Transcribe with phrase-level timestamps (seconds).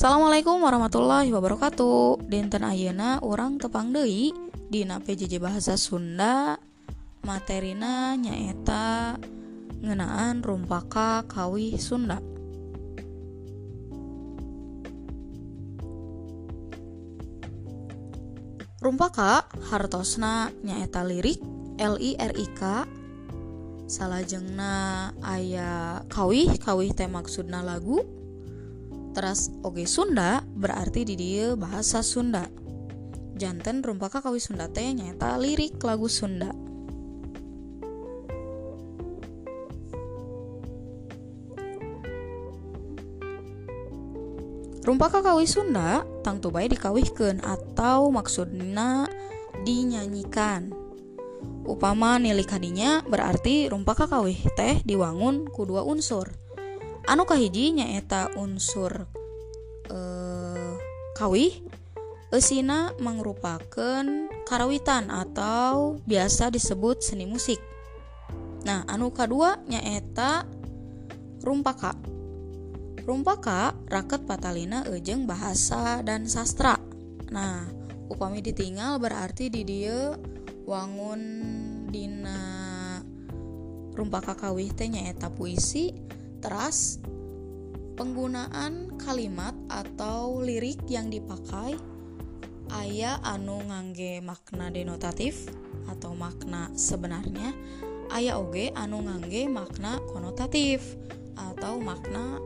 [0.00, 2.24] Assalamualaikum warahmatullahi wabarakatuh.
[2.24, 4.32] Dinten Ayeuna orang tepang Dei
[4.72, 6.56] Dina PJJ Bahasa Sunda
[7.20, 9.20] Materina nyaeta
[9.84, 12.16] ngenaan rumpaka kawih Sunda.
[18.80, 21.44] Rumpaka hartosna nyaeta lirik
[21.76, 22.60] L-I-R-I-K
[23.84, 28.19] salajengna aya kawih kawih teh maksudna lagu
[29.10, 32.46] teras oge Sunda berarti di dia bahasa Sunda.
[33.40, 36.52] Jantan rumpaka kawi Sunda teh nyata lirik lagu Sunda.
[44.80, 49.06] Rumpaka kawi Sunda tang tubai dikawihkan atau maksudna
[49.62, 50.72] dinyanyikan.
[51.64, 56.28] Upama nilai kadinya berarti rumpaka kawih teh diwangun ku dua unsur
[57.08, 59.06] anu kahijinya eta unsur
[59.88, 60.74] eh,
[61.16, 61.52] kawih
[62.30, 64.06] Esina merupakan
[64.46, 67.58] karawitan atau biasa disebut seni musik.
[68.62, 70.46] Nah anu kedua nyaeta
[71.42, 71.98] rumpaka.
[73.02, 76.78] Rumpaka raket Patalina Ejeng bahasa dan sastra.
[77.34, 77.66] Nah
[78.06, 80.14] upami ditinggal berarti di dia
[80.70, 81.22] wangun
[81.90, 82.38] Dina
[83.98, 85.90] rumpaka kawih teh nyaeta puisi
[86.40, 86.98] teras
[88.00, 91.76] penggunaan kalimat atau lirik yang dipakai
[92.80, 95.52] ayah anu ngangge makna denotatif
[95.84, 97.52] atau makna sebenarnya
[98.16, 100.96] ayah oge anu ngangge makna konotatif
[101.36, 102.40] atau makna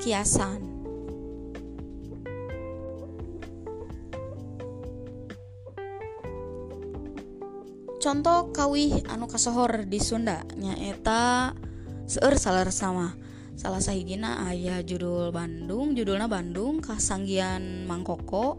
[0.00, 0.80] kiasan.
[8.00, 11.52] Contoh kawih anu kasohor di Sunda nyaeta
[12.10, 13.14] seueur salah sama.
[13.54, 18.58] Salah sahigina ayah judul Bandung judulnya Bandung kasanggian Mangkoko.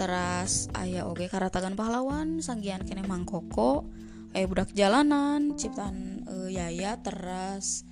[0.00, 3.84] Teras ayah oge karatagan pahlawan sanggian kene Mangkoko.
[4.32, 7.84] Ayah budak jalanan ciptaan uh, Yaya teras.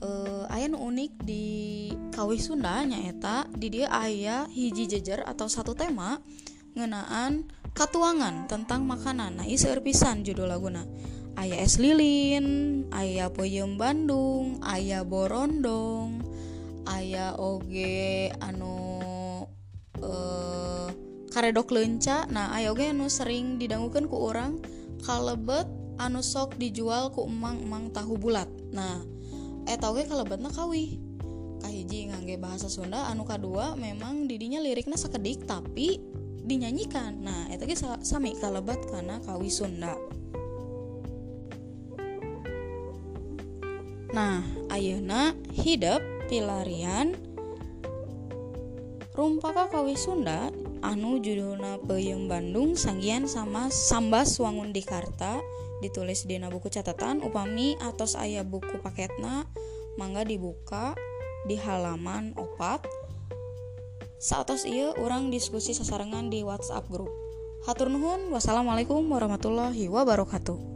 [0.00, 6.20] Uh, ayah unik di kawih Sunda nyaeta di dia ayah hiji jejer atau satu tema
[6.76, 9.40] ngenaan katuangan tentang makanan.
[9.40, 10.84] Nah ieu pisan judul laguna
[11.36, 12.46] ayah es lilin
[12.96, 16.24] ayah peyem Bandung ayah borondong
[16.88, 19.44] ayah oge anu
[20.00, 20.88] eh
[21.32, 24.56] karedok lenca nah ayah oge anu sering didangukan ku orang
[25.04, 28.48] kalebet anu sok dijual ku emang-emang tahu bulat.
[28.72, 29.00] Nah
[29.68, 30.96] eta oge kalebetna kawih.
[31.56, 35.98] Kahiji ngangge bahasa Sunda anu kedua memang didinya liriknya sekedik tapi
[36.46, 37.74] dinyanyikan nah eta ge
[38.06, 39.96] sami kalebet karena kawih Sunda
[44.16, 44.40] Nah,
[44.72, 47.12] ayeuna hidup pilarian
[49.12, 50.48] rumpaka kawi Sunda
[50.80, 55.36] anu judulna Peyem Bandung sanggian sama Sambas Wangun di Karta
[55.84, 59.44] ditulis di buku catatan upami atos ayah buku paketna
[60.00, 60.96] mangga dibuka
[61.44, 62.88] di halaman opat.
[64.16, 67.12] Saatos iya orang diskusi sasarangan di WhatsApp grup.
[67.68, 70.75] Hatur nuhun wassalamualaikum warahmatullahi wabarakatuh